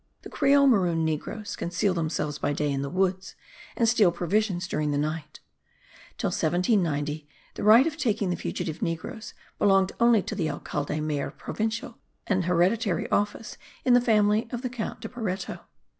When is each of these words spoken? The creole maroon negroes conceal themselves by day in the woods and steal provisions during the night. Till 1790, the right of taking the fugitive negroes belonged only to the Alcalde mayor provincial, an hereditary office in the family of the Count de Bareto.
The 0.23 0.31
creole 0.31 0.65
maroon 0.65 1.05
negroes 1.05 1.55
conceal 1.55 1.93
themselves 1.93 2.39
by 2.39 2.53
day 2.53 2.71
in 2.71 2.81
the 2.81 2.89
woods 2.89 3.35
and 3.75 3.87
steal 3.87 4.11
provisions 4.11 4.67
during 4.67 4.89
the 4.89 4.97
night. 4.97 5.41
Till 6.17 6.29
1790, 6.29 7.27
the 7.53 7.61
right 7.63 7.85
of 7.85 7.97
taking 7.97 8.31
the 8.31 8.35
fugitive 8.35 8.81
negroes 8.81 9.35
belonged 9.59 9.91
only 9.99 10.23
to 10.23 10.33
the 10.33 10.49
Alcalde 10.49 10.99
mayor 11.01 11.29
provincial, 11.29 11.99
an 12.25 12.41
hereditary 12.41 13.07
office 13.11 13.59
in 13.85 13.93
the 13.93 14.01
family 14.01 14.47
of 14.51 14.63
the 14.63 14.69
Count 14.69 15.01
de 15.01 15.07
Bareto. 15.07 15.59